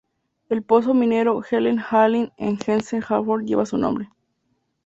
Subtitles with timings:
[0.49, 4.09] El pozo minero Helene-Amalie en Essen-Altendorf lleva su nombre.